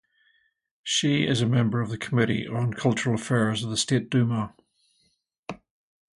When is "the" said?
1.91-1.97, 3.69-3.77